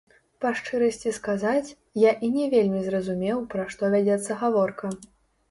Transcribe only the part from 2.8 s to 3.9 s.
зразумеў, пра